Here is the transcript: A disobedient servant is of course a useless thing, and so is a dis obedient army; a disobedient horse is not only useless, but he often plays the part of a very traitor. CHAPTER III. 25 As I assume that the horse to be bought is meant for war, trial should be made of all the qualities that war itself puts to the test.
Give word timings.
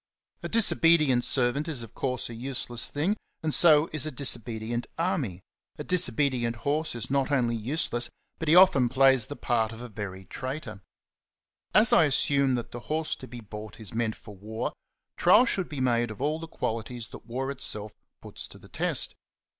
A 0.41 0.49
disobedient 0.49 1.23
servant 1.23 1.67
is 1.67 1.83
of 1.83 1.93
course 1.93 2.27
a 2.27 2.33
useless 2.33 2.89
thing, 2.89 3.15
and 3.43 3.53
so 3.53 3.87
is 3.93 4.03
a 4.03 4.09
dis 4.09 4.35
obedient 4.35 4.87
army; 4.97 5.43
a 5.77 5.83
disobedient 5.83 6.55
horse 6.55 6.95
is 6.95 7.11
not 7.11 7.29
only 7.29 7.55
useless, 7.55 8.09
but 8.39 8.47
he 8.47 8.55
often 8.55 8.89
plays 8.89 9.27
the 9.27 9.35
part 9.35 9.71
of 9.71 9.79
a 9.79 9.87
very 9.87 10.25
traitor. 10.25 10.81
CHAPTER 10.81 10.81
III. 10.89 11.71
25 11.75 11.81
As 11.83 11.93
I 11.93 12.05
assume 12.05 12.55
that 12.55 12.71
the 12.71 12.79
horse 12.89 13.13
to 13.17 13.27
be 13.27 13.41
bought 13.41 13.79
is 13.79 13.93
meant 13.93 14.15
for 14.15 14.35
war, 14.35 14.73
trial 15.17 15.45
should 15.45 15.69
be 15.69 15.79
made 15.79 16.09
of 16.09 16.19
all 16.19 16.39
the 16.39 16.47
qualities 16.47 17.09
that 17.09 17.27
war 17.27 17.51
itself 17.51 17.93
puts 18.23 18.47
to 18.47 18.57
the 18.57 18.69
test. 18.69 19.13